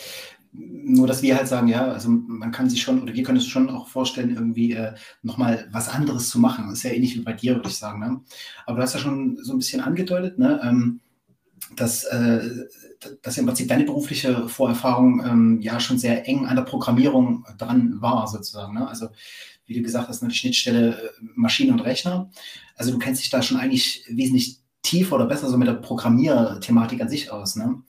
nur, 0.58 1.06
dass 1.06 1.22
wir 1.22 1.36
halt 1.36 1.48
sagen, 1.48 1.68
ja, 1.68 1.86
also 1.88 2.08
man 2.08 2.52
kann 2.52 2.70
sich 2.70 2.82
schon, 2.82 3.02
oder 3.02 3.14
wir 3.14 3.22
können 3.22 3.38
es 3.38 3.46
schon 3.46 3.68
auch 3.68 3.88
vorstellen, 3.88 4.34
irgendwie 4.34 4.72
äh, 4.72 4.94
nochmal 5.22 5.68
was 5.72 5.88
anderes 5.88 6.28
zu 6.28 6.38
machen. 6.38 6.66
Das 6.68 6.78
ist 6.78 6.82
ja 6.84 6.90
ähnlich 6.90 7.16
wie 7.16 7.22
bei 7.22 7.32
dir, 7.32 7.56
würde 7.56 7.68
ich 7.68 7.76
sagen. 7.76 8.00
Ne? 8.00 8.20
Aber 8.64 8.76
du 8.76 8.82
hast 8.82 8.94
ja 8.94 9.00
schon 9.00 9.38
so 9.42 9.52
ein 9.52 9.58
bisschen 9.58 9.80
angedeutet, 9.80 10.38
ne? 10.38 10.60
Ähm, 10.62 11.00
dass, 11.74 12.04
äh, 12.04 12.66
dass 13.22 13.38
im 13.38 13.46
Prinzip 13.46 13.68
deine 13.68 13.84
berufliche 13.84 14.48
Vorerfahrung 14.48 15.24
ähm, 15.24 15.60
ja 15.60 15.80
schon 15.80 15.98
sehr 15.98 16.28
eng 16.28 16.46
an 16.46 16.56
der 16.56 16.62
Programmierung 16.62 17.44
dran 17.58 18.00
war, 18.00 18.28
sozusagen. 18.28 18.74
Ne? 18.74 18.86
Also, 18.86 19.08
wie 19.66 19.74
du 19.74 19.82
gesagt 19.82 20.08
hast, 20.08 20.22
eine 20.22 20.32
Schnittstelle 20.32 20.92
äh, 20.92 21.08
Maschine 21.34 21.72
und 21.72 21.80
Rechner. 21.80 22.30
Also, 22.76 22.92
du 22.92 22.98
kennst 22.98 23.22
dich 23.22 23.30
da 23.30 23.42
schon 23.42 23.56
eigentlich 23.56 24.04
wesentlich 24.08 24.60
tiefer 24.82 25.16
oder 25.16 25.26
besser 25.26 25.50
so 25.50 25.58
mit 25.58 25.66
der 25.66 25.74
Programmierthematik 25.74 27.00
an 27.00 27.08
sich 27.08 27.32
aus. 27.32 27.56
Ne? 27.56 27.82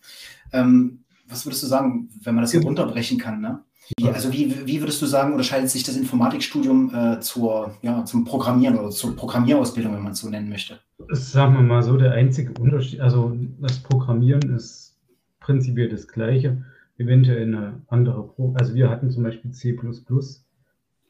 Ähm, 0.52 1.04
was 1.30 1.46
würdest 1.46 1.64
du 1.64 1.68
sagen, 1.68 2.10
wenn 2.24 2.36
man 2.36 2.44
das 2.44 2.52
so 2.52 2.60
runterbrechen 2.60 3.18
kann? 3.18 3.42
Ne? 3.42 3.60
Wie, 3.98 4.08
also 4.10 4.34
wie, 4.34 4.68
wie 4.68 4.82
würdest 4.82 5.02
du 5.02 5.06
sagen, 5.06 5.32
unterscheidet 5.32 5.70
sich 5.70 5.84
das 5.84 5.96
Informatikstudium 5.96 6.94
äh, 6.94 7.20
zur, 7.20 7.74
ja, 7.82 8.04
zum 8.06 8.26
Programmieren 8.26 8.78
oder 8.78 8.90
zur 8.90 9.16
Programmierausbildung, 9.16 9.94
wenn 9.94 10.04
man 10.04 10.12
es 10.14 10.20
so 10.20 10.30
nennen 10.30 10.50
möchte? 10.50 10.80
Sagen 11.10 11.54
wir 11.54 11.62
mal 11.62 11.84
so, 11.84 11.96
der 11.98 12.12
einzige 12.14 12.54
Unterschied, 12.60 13.00
also 13.00 13.36
das 13.62 13.80
Programmieren 13.80 14.56
ist 14.56 14.98
prinzipiell 15.40 15.90
das 15.90 16.08
gleiche, 16.08 16.64
eventuell 16.98 17.44
eine 17.44 17.82
andere, 17.88 18.28
Pro 18.28 18.54
also 18.58 18.74
wir 18.74 18.90
hatten 18.90 19.10
zum 19.10 19.24
Beispiel 19.24 19.52
C++, 19.52 19.78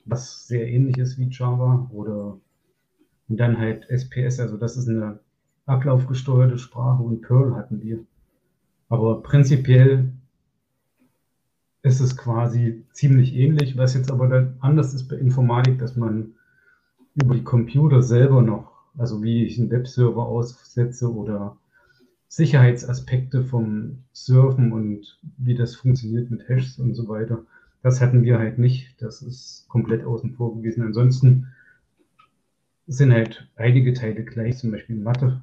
was 0.06 0.48
sehr 0.48 0.68
ähnlich 0.68 0.98
ist 0.98 1.18
wie 1.18 1.30
Java 1.30 1.90
oder 1.92 2.38
und 3.30 3.38
dann 3.38 3.58
halt 3.58 3.90
SPS, 3.90 4.40
also 4.40 4.58
das 4.58 4.78
ist 4.78 4.88
eine 4.88 5.20
ablaufgesteuerte 5.66 6.58
Sprache 6.58 7.04
und 7.04 7.22
Perl 7.22 7.56
hatten 7.56 7.82
wir. 7.82 8.00
Aber 8.90 9.22
prinzipiell 9.22 10.12
ist 11.84 12.00
es 12.00 12.18
quasi 12.18 12.84
ziemlich 12.92 13.34
ähnlich. 13.36 13.78
Was 13.78 13.94
jetzt 13.94 14.12
aber 14.12 14.28
dann 14.28 14.56
anders 14.60 14.94
ist 14.94 15.08
bei 15.08 15.16
Informatik, 15.16 15.80
dass 15.80 15.96
man 15.96 16.36
über 17.16 17.36
die 17.36 17.44
Computer 17.44 18.02
selber 18.02 18.42
noch, 18.42 18.72
also 18.98 19.24
wie 19.24 19.46
ich 19.46 19.60
einen 19.60 19.72
Webserver 19.72 20.26
aussetze 20.26 21.14
oder 21.14 21.58
Sicherheitsaspekte 22.28 23.44
vom 23.44 24.04
Surfen 24.12 24.72
und 24.72 25.20
wie 25.38 25.56
das 25.56 25.76
funktioniert 25.76 26.30
mit 26.30 26.48
Hashes 26.48 26.78
und 26.78 26.94
so 26.94 27.08
weiter. 27.08 27.46
Das 27.84 28.02
hatten 28.02 28.24
wir 28.24 28.38
halt 28.38 28.60
nicht. 28.60 29.02
Das 29.02 29.22
ist 29.22 29.66
komplett 29.70 30.04
außen 30.04 30.34
vor 30.34 30.56
gewesen. 30.56 30.84
Ansonsten 30.84 31.48
sind 32.88 33.14
halt 33.14 33.50
einige 33.56 33.94
Teile 33.94 34.24
gleich, 34.24 34.58
zum 34.58 34.72
Beispiel 34.72 34.98
Mathe. 34.98 35.42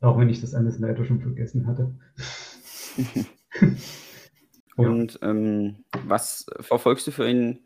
Auch 0.00 0.18
wenn 0.18 0.28
ich 0.28 0.40
das 0.40 0.54
alles 0.54 0.78
leider 0.78 1.04
schon 1.04 1.20
vergessen 1.20 1.66
hatte. 1.66 1.94
Und 4.76 5.18
ähm, 5.22 5.84
was 6.06 6.46
verfolgst 6.60 7.06
du 7.06 7.10
für 7.10 7.24
ein 7.24 7.60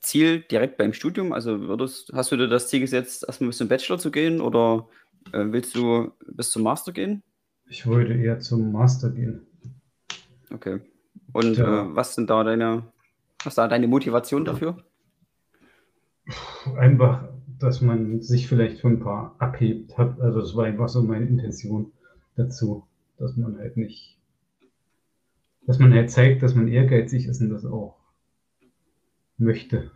Ziel 0.00 0.40
direkt 0.40 0.76
beim 0.76 0.92
Studium? 0.92 1.32
Also 1.32 1.60
würdest, 1.62 2.12
hast 2.12 2.30
du 2.30 2.36
dir 2.36 2.48
das 2.48 2.68
Ziel 2.68 2.80
gesetzt, 2.80 3.24
erstmal 3.26 3.48
bis 3.48 3.56
zum 3.58 3.68
Bachelor 3.68 3.98
zu 3.98 4.10
gehen 4.10 4.40
oder 4.40 4.86
äh, 5.32 5.44
willst 5.48 5.74
du 5.74 6.12
bis 6.26 6.50
zum 6.50 6.62
Master 6.62 6.92
gehen? 6.92 7.22
Ich 7.66 7.86
wollte 7.86 8.12
eher 8.12 8.40
zum 8.40 8.72
Master 8.72 9.10
gehen. 9.10 9.46
Okay. 10.52 10.80
Und 11.32 11.56
ja. 11.56 11.84
äh, 11.84 11.94
was 11.94 12.14
sind 12.14 12.30
da 12.30 12.44
deine, 12.44 12.90
was 13.44 13.54
da 13.54 13.68
deine 13.68 13.88
Motivation 13.88 14.44
dafür? 14.44 14.76
Einfach, 16.76 17.27
dass 17.58 17.80
man 17.80 18.20
sich 18.20 18.48
vielleicht 18.48 18.80
von 18.80 18.94
ein 18.94 19.00
paar 19.00 19.34
abhebt 19.38 19.98
hat. 19.98 20.20
Also 20.20 20.40
das 20.40 20.54
war 20.56 20.64
einfach 20.64 20.88
so 20.88 21.02
meine 21.02 21.26
Intention 21.26 21.92
dazu, 22.36 22.86
dass 23.18 23.36
man 23.36 23.58
halt 23.58 23.76
nicht 23.76 24.18
dass 25.68 25.78
man 25.78 25.92
halt 25.92 26.10
zeigt, 26.10 26.42
dass 26.42 26.54
man 26.54 26.66
ehrgeizig 26.66 27.26
ist 27.26 27.42
und 27.42 27.50
das 27.50 27.66
auch 27.66 27.94
möchte. 29.36 29.90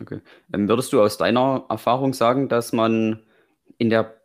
Okay. 0.00 0.20
Ähm, 0.52 0.68
würdest 0.68 0.92
du 0.92 1.00
aus 1.00 1.16
deiner 1.16 1.64
Erfahrung 1.68 2.12
sagen, 2.12 2.48
dass 2.48 2.72
man 2.72 3.20
in 3.78 3.88
der, 3.88 4.16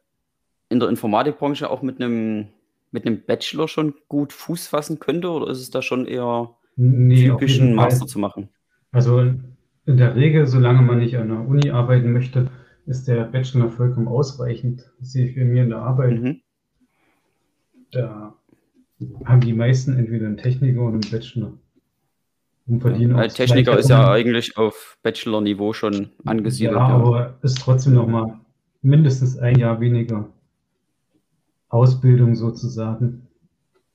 in 0.69 0.79
der 0.79 0.89
Informatikbranche 0.89 1.69
auch 1.69 1.83
mit 1.83 2.01
einem, 2.01 2.47
mit 2.89 3.05
einem 3.05 3.21
Bachelor 3.23 3.67
schon 3.67 3.93
gut 4.09 4.33
Fuß 4.33 4.67
fassen 4.67 4.99
könnte 4.99 5.29
oder 5.29 5.51
ist 5.51 5.59
es 5.59 5.69
da 5.69 5.83
schon 5.83 6.07
eher 6.07 6.49
nee, 6.75 7.27
typisch, 7.27 7.61
einen 7.61 7.75
Master 7.75 8.07
zu 8.07 8.17
machen? 8.17 8.49
Also 8.91 9.19
in 9.19 9.97
der 9.97 10.15
Regel, 10.15 10.47
solange 10.47 10.81
man 10.81 10.97
nicht 10.97 11.15
an 11.15 11.29
der 11.29 11.47
Uni 11.47 11.69
arbeiten 11.69 12.11
möchte, 12.11 12.49
ist 12.85 13.07
der 13.07 13.25
Bachelor 13.25 13.69
vollkommen 13.69 14.07
ausreichend. 14.07 14.91
Das 14.99 15.11
sehe 15.11 15.27
ich 15.27 15.35
bei 15.35 15.43
mir 15.43 15.63
in 15.63 15.69
der 15.69 15.79
Arbeit. 15.79 16.21
Mhm. 16.21 16.41
Da 17.91 18.35
haben 19.25 19.41
die 19.41 19.53
meisten 19.53 19.97
entweder 19.97 20.27
einen 20.27 20.37
Techniker 20.37 20.81
oder 20.81 20.93
einen 20.93 21.11
Bachelor. 21.11 21.53
Und 22.67 22.81
verdienen 22.81 23.17
ja, 23.17 23.27
Techniker 23.27 23.77
ist 23.77 23.89
ja 23.89 24.11
eigentlich 24.11 24.55
auf 24.57 24.97
Bachelor-Niveau 25.03 25.73
schon 25.73 26.09
angesiedelt. 26.25 26.77
Ja, 26.77 26.89
ja, 26.89 26.95
aber 26.95 27.39
ist 27.41 27.59
trotzdem 27.59 27.93
noch 27.93 28.07
mal 28.07 28.39
mindestens 28.81 29.37
ein 29.37 29.57
Jahr 29.57 29.79
weniger 29.79 30.29
Ausbildung 31.69 32.35
sozusagen. 32.35 33.27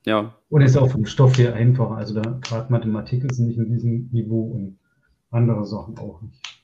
Ja. 0.05 0.35
Und 0.49 0.63
ist 0.63 0.77
auch 0.77 0.91
vom 0.91 1.07
Stoff 1.07 1.37
her 1.39 1.55
einfacher. 1.55 1.97
Also 1.97 2.21
da 2.21 2.39
gerade 2.43 2.71
Mathematik 2.73 3.25
ist 3.25 3.39
nicht 3.39 3.59
in 3.59 3.71
diesem 3.71 4.09
Niveau 4.13 4.43
und 4.43 4.79
andere 5.31 5.65
Sachen 5.65 5.99
auch 5.99 6.23
nicht. 6.23 6.56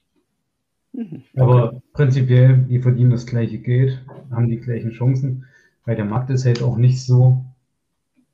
Mhm. 1.10 1.22
Aber 1.36 1.82
prinzipiell, 1.92 2.58
die 2.68 2.80
verdienen 2.80 3.10
das 3.10 3.26
gleiche 3.26 3.58
Geld, 3.58 4.04
haben 4.30 4.48
die 4.48 4.60
gleichen 4.60 4.90
Chancen. 4.92 5.44
Weil 5.84 5.96
der 5.96 6.04
Markt 6.04 6.30
ist 6.30 6.46
halt 6.46 6.62
auch 6.62 6.76
nicht 6.76 7.04
so. 7.04 7.44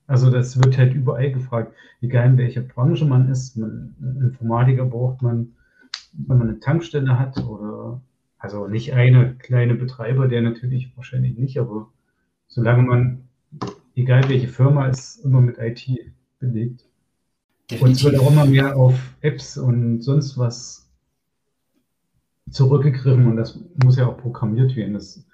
Also 0.06 0.30
das 0.30 0.62
wird 0.62 0.78
halt 0.78 0.94
überall 0.94 1.32
gefragt, 1.32 1.72
egal 2.00 2.26
in 2.30 2.38
welcher 2.38 2.62
Branche 2.62 3.04
man 3.04 3.30
ist. 3.30 3.56
Man, 3.56 3.94
Informatiker 4.20 4.84
braucht 4.84 5.22
man, 5.22 5.54
wenn 6.12 6.38
man 6.38 6.48
eine 6.48 6.60
Tankstelle 6.60 7.18
hat 7.18 7.38
oder 7.44 8.00
also 8.38 8.68
nicht 8.68 8.92
eine 8.94 9.34
kleine 9.34 9.75
Betreiber, 9.75 10.28
der 10.28 10.42
natürlich 10.42 10.96
wahrscheinlich 10.96 11.37
nicht, 11.37 11.58
aber 11.58 11.88
solange 12.46 12.82
man, 12.82 13.28
egal 13.96 14.28
welche 14.28 14.48
Firma, 14.48 14.87
ist 14.87 15.25
immer 15.25 15.40
mit 15.40 15.58
IT 15.58 15.88
belegt. 16.38 16.84
Definitiv. 17.70 17.82
Und 17.82 17.90
es 17.90 18.04
wird 18.04 18.18
auch 18.20 18.30
immer 18.30 18.46
mehr 18.46 18.76
auf 18.76 18.94
Apps 19.20 19.58
und 19.58 20.02
sonst 20.02 20.38
was 20.38 20.88
zurückgegriffen 22.50 23.26
und 23.26 23.37
das 23.37 23.59
muss 23.83 23.97
ja 23.97 24.07
auch 24.07 24.19
programmiert 24.19 24.76
werden. 24.76 24.95
Das, 24.95 25.25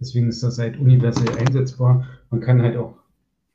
deswegen 0.00 0.28
ist 0.28 0.42
das 0.42 0.58
halt 0.58 0.78
universell 0.78 1.36
einsetzbar. 1.38 2.06
Man 2.30 2.40
kann 2.40 2.62
halt 2.62 2.76
auch 2.76 2.96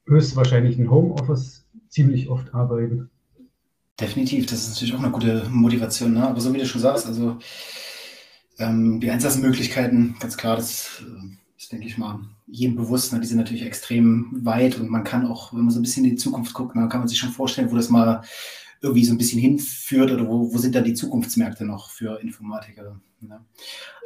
höchstwahrscheinlich 0.06 0.78
in 0.78 0.89
Homeoffice 0.89 1.66
ziemlich 1.89 2.30
oft 2.30 2.54
arbeiten. 2.54 3.10
Definitiv, 4.00 4.46
das 4.46 4.62
ist 4.62 4.70
natürlich 4.70 4.96
auch 4.96 5.00
eine 5.04 5.12
gute 5.12 5.46
Motivation. 5.50 6.13
Ne? 6.13 6.28
Aber 6.28 6.39
so 6.39 6.54
wie 6.54 6.58
du 6.58 6.66
schon 6.66 6.82
sagst, 6.82 7.06
also 7.06 7.38
ähm, 8.58 9.00
die 9.00 9.12
Einsatzmöglichkeiten, 9.12 10.16
ganz 10.20 10.38
klar, 10.38 10.56
das 10.56 11.04
äh, 11.04 11.38
ist, 11.58 11.72
denke 11.72 11.88
ich 11.88 11.98
mal, 11.98 12.20
jedem 12.48 12.75
bewusst. 12.75 13.12
Ne? 13.12 13.20
Die 13.20 13.28
sind 13.28 13.38
natürlich 13.38 13.66
extrem 13.66 14.28
weit 14.46 14.80
und 14.80 14.89
man 14.89 15.04
kann 15.04 15.25
auch, 15.25 15.54
wenn 15.54 15.62
man 15.62 15.72
so 15.72 15.80
ein 15.80 15.84
bisschen 15.84 16.06
in 16.06 16.12
die 16.12 16.16
Zukunft 16.16 16.54
guckt, 16.54 16.75
dann 16.75 16.89
kann 16.89 17.01
man 17.01 17.08
sich 17.08 17.20
schon 17.20 17.32
vorstellen, 17.32 17.72
wo 17.72 17.75
das 17.75 17.89
mal 17.89 18.24
irgendwie 18.81 19.03
so 19.03 19.13
ein 19.13 19.17
bisschen 19.17 19.39
hinführt 19.39 20.12
oder 20.12 20.27
wo, 20.27 20.53
wo 20.53 20.57
sind 20.57 20.75
da 20.75 20.81
die 20.81 20.93
Zukunftsmärkte 20.93 21.65
noch 21.65 21.89
für 21.89 22.21
Informatiker. 22.21 23.00
Ne? 23.21 23.41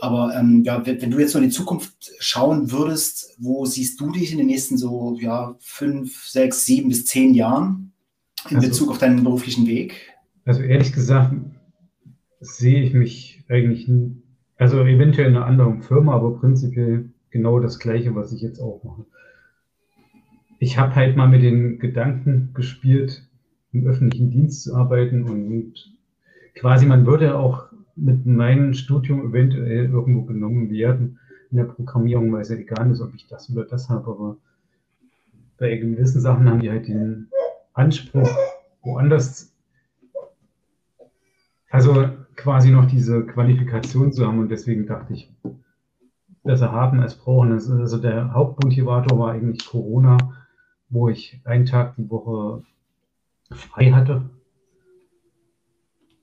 Aber 0.01 0.35
ähm, 0.35 0.63
ja, 0.63 0.85
wenn, 0.85 1.01
wenn, 1.01 1.11
du 1.11 1.19
jetzt 1.19 1.33
so 1.33 1.37
in 1.37 1.45
die 1.45 1.51
Zukunft 1.51 2.11
schauen 2.19 2.71
würdest, 2.71 3.35
wo 3.37 3.65
siehst 3.65 3.99
du 4.01 4.11
dich 4.11 4.31
in 4.31 4.39
den 4.39 4.47
nächsten 4.47 4.77
so 4.77 5.17
ja, 5.19 5.55
fünf, 5.59 6.25
sechs, 6.25 6.65
sieben 6.65 6.89
bis 6.89 7.05
zehn 7.05 7.33
Jahren 7.35 7.93
in 8.49 8.57
also, 8.57 8.67
Bezug 8.67 8.89
auf 8.89 8.97
deinen 8.97 9.23
beruflichen 9.23 9.67
Weg? 9.67 10.13
Also 10.45 10.61
ehrlich 10.61 10.91
gesagt 10.91 11.35
sehe 12.39 12.83
ich 12.83 12.93
mich 12.93 13.43
eigentlich 13.47 13.89
also 14.57 14.81
eventuell 14.81 15.29
in 15.29 15.35
einer 15.35 15.45
anderen 15.45 15.81
Firma, 15.81 16.13
aber 16.13 16.37
prinzipiell 16.37 17.09
genau 17.29 17.59
das 17.59 17.79
Gleiche, 17.79 18.15
was 18.15 18.33
ich 18.33 18.41
jetzt 18.41 18.59
auch 18.59 18.83
mache. 18.83 19.05
Ich 20.59 20.77
habe 20.77 20.95
halt 20.95 21.15
mal 21.15 21.27
mit 21.27 21.43
den 21.43 21.79
Gedanken 21.79 22.51
gespielt, 22.53 23.27
im 23.73 23.87
öffentlichen 23.87 24.29
Dienst 24.29 24.63
zu 24.63 24.75
arbeiten 24.75 25.23
und 25.23 25.73
quasi 26.55 26.85
man 26.85 27.05
würde 27.05 27.37
auch 27.37 27.67
mit 27.95 28.25
meinem 28.25 28.73
Studium 28.73 29.29
eventuell 29.29 29.85
irgendwo 29.85 30.23
genommen 30.23 30.69
werden 30.71 31.19
in 31.51 31.57
der 31.57 31.65
Programmierung, 31.65 32.31
weil 32.31 32.41
es 32.41 32.49
ja 32.49 32.55
egal 32.55 32.89
ist, 32.91 33.01
ob 33.01 33.13
ich 33.13 33.27
das 33.27 33.49
oder 33.51 33.65
das 33.65 33.89
habe, 33.89 34.09
aber 34.09 34.37
bei 35.57 35.75
gewissen 35.77 36.21
Sachen 36.21 36.49
haben 36.49 36.59
die 36.59 36.69
halt 36.69 36.87
den 36.87 37.27
Anspruch, 37.73 38.29
woanders, 38.81 39.53
also 41.69 42.09
quasi 42.35 42.71
noch 42.71 42.85
diese 42.85 43.25
Qualifikation 43.25 44.11
zu 44.11 44.25
haben 44.25 44.39
und 44.39 44.49
deswegen 44.49 44.85
dachte 44.85 45.13
ich, 45.13 45.31
besser 46.43 46.71
haben 46.71 46.99
als 46.99 47.15
brauchen. 47.15 47.51
Also 47.51 47.97
der 47.97 48.33
Hauptmotivator 48.33 49.17
war 49.17 49.31
eigentlich 49.31 49.65
Corona, 49.65 50.17
wo 50.89 51.09
ich 51.09 51.41
einen 51.45 51.65
Tag 51.65 51.95
die 51.95 52.09
Woche 52.09 52.63
frei 53.53 53.91
hatte 53.91 54.29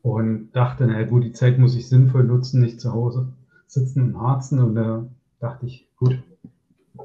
und 0.03 0.53
dachte, 0.53 0.87
na 0.87 1.03
gut, 1.05 1.25
die 1.25 1.33
Zeit 1.33 1.59
muss 1.59 1.77
ich 1.77 1.89
sinnvoll 1.89 2.25
nutzen, 2.25 2.61
nicht 2.61 2.81
zu 2.81 2.93
Hause 2.93 3.33
sitzen 3.67 4.03
und 4.03 4.21
harzen 4.21 4.59
und 4.59 4.75
da 4.75 5.07
dachte 5.39 5.67
ich, 5.67 5.89
gut, 5.97 6.19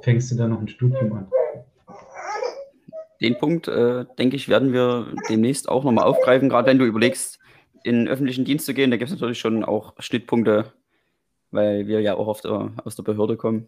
fängst 0.02 0.32
du 0.32 0.36
da 0.36 0.48
noch 0.48 0.60
ein 0.60 0.68
Studium 0.68 1.14
an. 1.14 1.28
Den 3.22 3.38
Punkt, 3.38 3.68
äh, 3.68 4.06
denke 4.18 4.36
ich, 4.36 4.50
werden 4.50 4.74
wir 4.74 5.08
demnächst 5.30 5.70
auch 5.70 5.84
nochmal 5.84 6.06
aufgreifen, 6.06 6.50
gerade 6.50 6.68
wenn 6.68 6.80
du 6.80 6.86
überlegst, 6.86 7.40
in 7.84 8.00
den 8.00 8.08
öffentlichen 8.08 8.46
Dienst 8.46 8.66
zu 8.66 8.74
gehen, 8.74 8.90
da 8.90 8.98
gibt 8.98 9.10
es 9.10 9.16
natürlich 9.16 9.40
schon 9.40 9.64
auch 9.64 9.94
Schnittpunkte, 10.00 10.74
weil 11.52 11.88
wir 11.88 12.02
ja 12.02 12.16
auch 12.16 12.28
oft 12.28 12.46
äh, 12.46 12.70
aus 12.84 12.96
der 12.96 13.04
Behörde 13.04 13.38
kommen. 13.38 13.68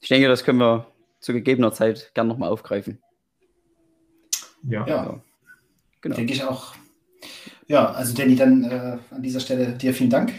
Ich 0.00 0.08
denke, 0.08 0.28
das 0.28 0.44
können 0.44 0.58
wir 0.58 0.86
zu 1.20 1.32
gegebener 1.32 1.72
Zeit 1.72 2.10
gern 2.14 2.26
nochmal 2.26 2.50
aufgreifen. 2.50 2.98
Ja. 4.64 4.86
ja. 4.86 5.20
Genau. 6.04 6.16
Denke 6.16 6.34
ich 6.34 6.44
auch. 6.44 6.74
Ja, 7.66 7.92
also 7.92 8.14
Danny, 8.14 8.36
dann 8.36 8.62
äh, 8.62 8.98
an 9.10 9.22
dieser 9.22 9.40
Stelle 9.40 9.72
dir 9.72 9.94
vielen 9.94 10.10
Dank. 10.10 10.34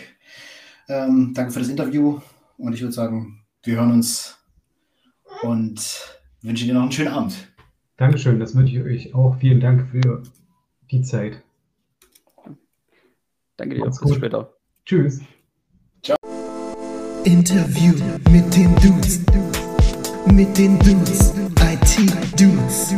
Ähm, 0.87 1.31
danke 1.33 1.51
für 1.51 1.57
das 1.57 1.69
Interview 1.69 2.21
und 2.59 2.73
ich 2.73 2.81
würde 2.81 2.93
sagen, 2.93 3.41
wir 3.63 3.77
hören 3.77 3.93
uns 3.93 4.37
und 5.41 6.19
wünsche 6.43 6.65
dir 6.65 6.75
noch 6.75 6.83
einen 6.83 6.91
schönen 6.91 7.07
Abend. 7.07 7.51
Dankeschön, 7.97 8.39
das 8.39 8.53
wünsche 8.53 8.75
ich 8.75 8.83
euch 8.83 9.15
auch. 9.15 9.37
Vielen 9.39 9.59
Dank 9.59 9.89
für 9.89 10.21
die 10.91 11.01
Zeit. 11.01 11.41
Danke 13.57 13.77
dir. 13.77 13.85
Bis 13.85 13.99
gut. 13.99 14.17
später. 14.17 14.53
Tschüss. 14.85 15.19
Ciao. 16.03 16.15
Interview 17.23 17.95
mit 18.29 18.55
den 18.55 18.75
Dudes. 18.75 19.21
Mit 20.31 20.55
den 20.55 20.77
Dudes. 20.77 21.33
IT 21.59 22.39
Dudes. 22.39 22.93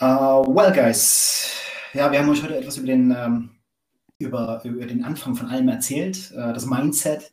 Uh, 0.00 0.42
well, 0.48 0.72
guys. 0.72 1.52
Ja, 1.92 2.10
wir 2.10 2.18
haben 2.18 2.28
euch 2.28 2.42
heute 2.42 2.56
etwas 2.56 2.78
über 2.78 2.88
den, 2.88 3.14
ähm, 3.16 3.50
über, 4.18 4.60
über 4.64 4.86
den 4.86 5.04
Anfang 5.04 5.36
von 5.36 5.46
allem 5.46 5.68
erzählt, 5.68 6.32
äh, 6.32 6.52
das 6.52 6.66
Mindset. 6.66 7.32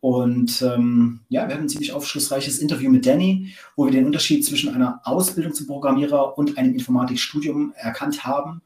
Und 0.00 0.62
ähm, 0.62 1.20
ja, 1.28 1.46
wir 1.46 1.54
hatten 1.54 1.66
ein 1.66 1.68
ziemlich 1.68 1.92
aufschlussreiches 1.92 2.58
Interview 2.58 2.90
mit 2.90 3.06
Danny, 3.06 3.54
wo 3.76 3.84
wir 3.84 3.92
den 3.92 4.04
Unterschied 4.04 4.44
zwischen 4.44 4.74
einer 4.74 5.00
Ausbildung 5.04 5.54
zum 5.54 5.68
Programmierer 5.68 6.36
und 6.36 6.58
einem 6.58 6.74
Informatikstudium 6.74 7.72
erkannt 7.76 8.24
haben. 8.24 8.62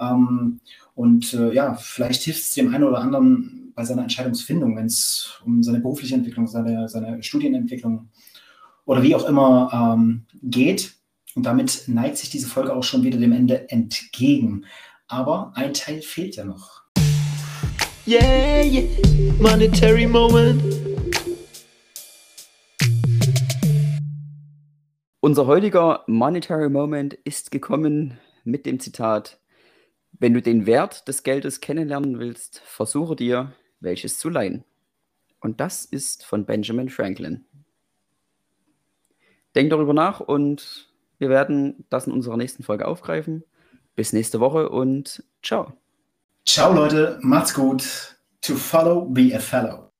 Ähm, 0.00 0.60
und 0.94 1.34
äh, 1.34 1.52
ja, 1.52 1.74
vielleicht 1.74 2.22
hilft 2.22 2.40
es 2.40 2.54
dem 2.54 2.74
einen 2.74 2.84
oder 2.84 3.00
anderen 3.00 3.70
bei 3.74 3.84
seiner 3.84 4.02
Entscheidungsfindung, 4.02 4.74
wenn 4.78 4.86
es 4.86 5.38
um 5.44 5.62
seine 5.62 5.80
berufliche 5.80 6.14
Entwicklung, 6.14 6.46
seine, 6.46 6.88
seine 6.88 7.22
Studienentwicklung 7.22 8.08
oder 8.86 9.02
wie 9.02 9.14
auch 9.14 9.28
immer 9.28 9.94
ähm, 9.94 10.24
geht. 10.42 10.97
Und 11.34 11.44
damit 11.44 11.84
neigt 11.86 12.16
sich 12.16 12.30
diese 12.30 12.48
Folge 12.48 12.74
auch 12.74 12.82
schon 12.82 13.02
wieder 13.04 13.18
dem 13.18 13.32
Ende 13.32 13.70
entgegen. 13.70 14.64
Aber 15.06 15.52
ein 15.54 15.74
Teil 15.74 16.02
fehlt 16.02 16.36
ja 16.36 16.44
noch. 16.44 16.82
Yeah, 18.06 18.62
yeah. 18.62 18.84
monetary 19.38 20.06
moment. 20.06 20.62
Unser 25.20 25.46
heutiger 25.46 26.04
Monetary 26.06 26.70
Moment 26.70 27.14
ist 27.14 27.50
gekommen 27.50 28.18
mit 28.44 28.64
dem 28.66 28.80
Zitat 28.80 29.38
wenn 30.20 30.34
du 30.34 30.42
den 30.42 30.66
Wert 30.66 31.06
des 31.08 31.22
Geldes 31.22 31.60
kennenlernen 31.60 32.18
willst, 32.18 32.60
versuche 32.64 33.16
dir, 33.16 33.52
welches 33.80 34.18
zu 34.18 34.28
leihen. 34.28 34.64
Und 35.40 35.60
das 35.60 35.84
ist 35.84 36.24
von 36.24 36.44
Benjamin 36.44 36.88
Franklin. 36.88 37.44
Denk 39.54 39.70
darüber 39.70 39.94
nach 39.94 40.20
und 40.20 40.87
wir 41.18 41.28
werden 41.28 41.84
das 41.90 42.06
in 42.06 42.12
unserer 42.12 42.36
nächsten 42.36 42.62
Folge 42.62 42.86
aufgreifen. 42.86 43.44
Bis 43.94 44.12
nächste 44.12 44.40
Woche 44.40 44.68
und 44.68 45.24
ciao. 45.42 45.72
Ciao 46.46 46.72
Leute, 46.72 47.18
macht's 47.20 47.52
gut. 47.52 48.16
To 48.42 48.54
follow, 48.54 49.04
be 49.04 49.34
a 49.34 49.38
fellow. 49.38 49.90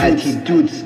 IT 0.00 0.48
dudes, 0.48 0.84